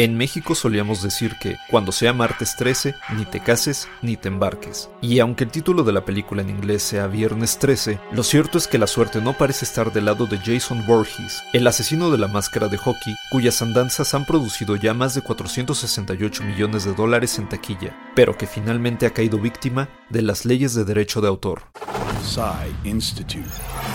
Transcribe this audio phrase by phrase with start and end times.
[0.00, 4.88] En México solíamos decir que cuando sea martes 13, ni te cases ni te embarques.
[5.02, 8.66] Y aunque el título de la película en inglés sea Viernes 13, lo cierto es
[8.66, 12.28] que la suerte no parece estar del lado de Jason Voorhees, el asesino de la
[12.28, 17.50] máscara de hockey, cuyas andanzas han producido ya más de 468 millones de dólares en
[17.50, 21.64] taquilla, pero que finalmente ha caído víctima de las leyes de derecho de autor.
[22.84, 23.44] Institute.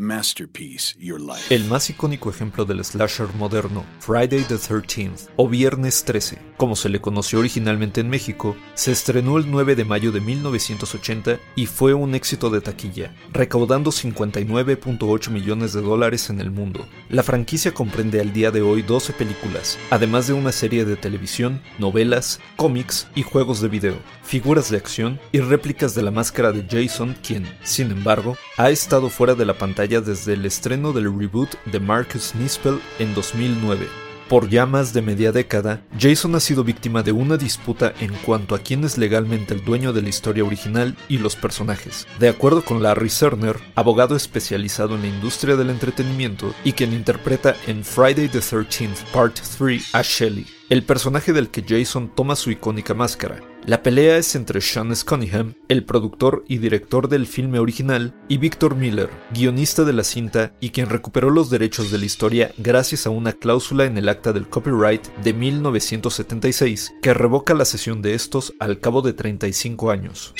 [0.00, 1.54] Masterpiece, Your Life.
[1.54, 6.88] El más icónico ejemplo del slasher moderno, Friday the 13th o Viernes 13, como se
[6.88, 11.94] le conoció originalmente en México, se estrenó el 9 de mayo de 1980 y fue
[11.94, 16.86] un éxito de taquilla, recaudando 59.8 millones de dólares en el mundo.
[17.08, 21.60] La franquicia comprende al día de hoy 12 películas, además de una serie de televisión,
[21.78, 26.66] novelas, cómics y juegos de video, figuras de acción y réplicas de la máscara de
[26.68, 29.54] Jason, quien, sin embargo, ha estado fuera de la
[29.86, 33.86] desde el estreno del reboot de Marcus Nispel en 2009.
[34.28, 38.56] Por ya más de media década, Jason ha sido víctima de una disputa en cuanto
[38.56, 42.08] a quién es legalmente el dueño de la historia original y los personajes.
[42.18, 47.54] De acuerdo con Larry Cerner, abogado especializado en la industria del entretenimiento y quien interpreta
[47.68, 52.50] en Friday the 13th Part 3 a Shelley, el personaje del que Jason toma su
[52.50, 53.55] icónica máscara.
[53.66, 58.76] La pelea es entre Sean Cunningham, el productor y director del filme original, y Victor
[58.76, 63.10] Miller, guionista de la cinta y quien recuperó los derechos de la historia gracias a
[63.10, 68.54] una cláusula en el acta del copyright de 1976 que revoca la cesión de estos
[68.60, 70.32] al cabo de 35 años.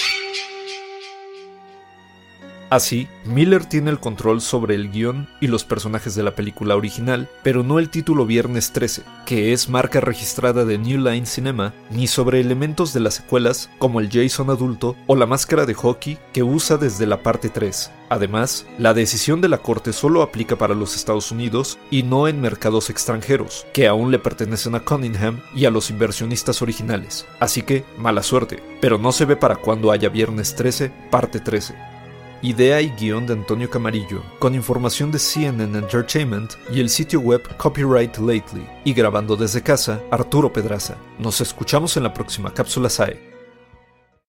[2.68, 7.28] Así, Miller tiene el control sobre el guion y los personajes de la película original,
[7.44, 12.08] pero no el título Viernes 13, que es marca registrada de New Line Cinema, ni
[12.08, 16.42] sobre elementos de las secuelas como el Jason adulto o la máscara de hockey que
[16.42, 17.92] usa desde la parte 3.
[18.08, 22.40] Además, la decisión de la corte solo aplica para los Estados Unidos y no en
[22.40, 27.26] mercados extranjeros, que aún le pertenecen a Cunningham y a los inversionistas originales.
[27.38, 31.95] Así que, mala suerte, pero no se ve para cuando haya Viernes 13, parte 13.
[32.42, 37.42] Idea y guion de Antonio Camarillo, con información de CNN Entertainment y el sitio web
[37.56, 38.66] Copyright Lately.
[38.84, 40.96] Y grabando desde casa, Arturo Pedraza.
[41.18, 43.35] Nos escuchamos en la próxima cápsula SAE.